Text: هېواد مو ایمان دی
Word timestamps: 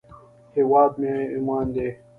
هېواد 0.55 0.91
مو 1.01 1.13
ایمان 1.33 1.65
دی 1.75 1.87